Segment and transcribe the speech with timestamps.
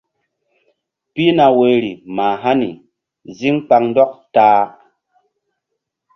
[1.13, 2.69] Pihna woyri mah hani
[3.37, 4.63] zíŋ kpaŋndɔk ta-a.